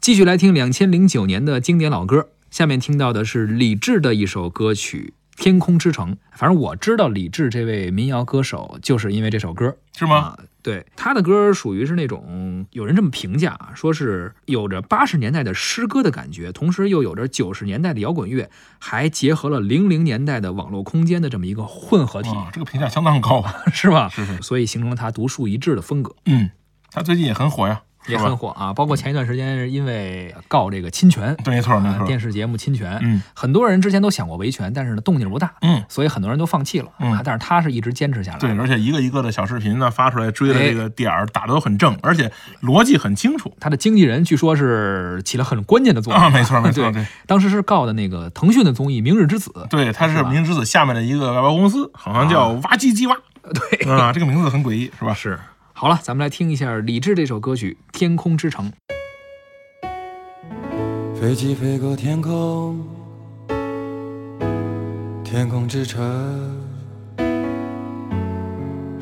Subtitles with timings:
[0.00, 6.14] 继续来听两千零九年的经典老歌，下面听到的是李志的一首歌曲《天空之城》。
[6.32, 10.16] 反正我知道李志这位民谣歌手，就是因为这首歌，是吗？
[10.16, 18.48] 啊，对，他的歌属于是那种有人这么评价啊，说是有着八十年代的诗歌的感觉，同时又有着九十年代的摇滚乐，
[18.78, 23.64] 还结合了零零年代的网络空间的这么一个混合体，啊，这个评价相当高啊。
[23.74, 24.08] 是吧？
[24.08, 26.16] 是是，所以形成了他独树一帜的风格。
[26.24, 26.48] 嗯，
[26.90, 32.02] 他最近也很火呀，也很火啊，包括前一段时间因为告这个侵权，对，没错没错。
[32.02, 36.88] 啊电视节目侵权，嗯很多人之前都想过维权，但是呢动静不大，嗯，所以很多人都放弃了。
[36.98, 38.38] 嗯啊但是他是一直坚持下来。
[38.38, 42.32] 对，而且一个一个的小视频呢发出来，追的哎这个点儿打的都很正，而且
[42.62, 46.30] 逻辑很清楚他的经纪人据说是起了很关键的作用啊。
[46.30, 55.12] 没错 没错，对对当时是告的那个腾讯的综艺《明日之子》，对，他是明日之子下面的一个外包公司，好像叫哇唧唧哇对，啊，这个名字很诡异，是吧？
[55.14, 55.38] 是。
[55.80, 58.70] 好了，咱们来听一下李志这首歌曲《天空之城》。
[61.18, 62.86] 飞机飞过天空，
[65.24, 66.54] 天空之城。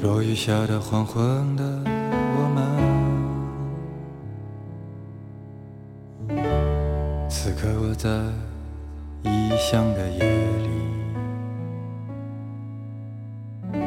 [0.00, 1.64] 落雨下的黄昏的
[2.36, 2.48] 我
[6.28, 6.38] 们，
[7.28, 8.08] 此刻我在
[9.28, 10.20] 异乡的夜
[13.72, 13.80] 里，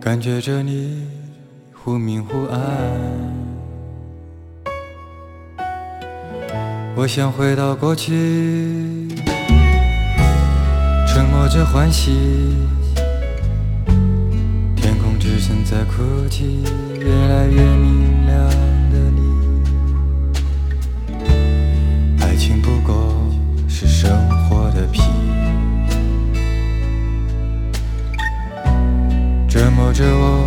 [0.00, 1.06] 感觉着你
[1.82, 2.60] 忽明忽暗。
[6.94, 9.08] 我想回到过去，
[11.08, 12.58] 沉默着欢喜。
[14.76, 16.62] 天空之城在哭泣，
[16.98, 18.46] 越来越明亮
[18.90, 19.22] 的你。
[22.20, 23.14] 爱情不过
[23.66, 25.00] 是生活的皮，
[29.48, 30.46] 折磨着我，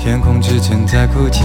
[0.00, 1.44] 天空之城在哭泣。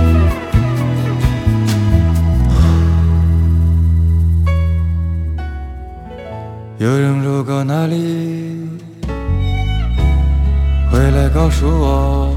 [11.13, 12.33] 来告诉我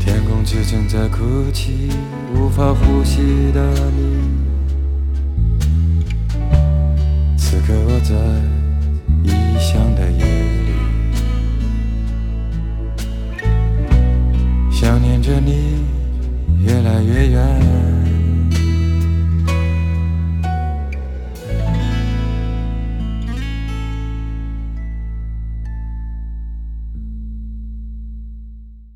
[0.00, 1.90] 天空之城在哭泣
[2.34, 4.16] 无法呼吸的你。
[7.36, 8.14] 此刻我在
[9.22, 10.72] 异乡的夜里
[14.70, 15.84] 想念着你
[16.64, 18.05] 越来越远。